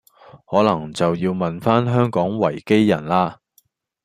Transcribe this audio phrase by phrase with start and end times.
[0.49, 3.35] 可能就要問返香港維基人喇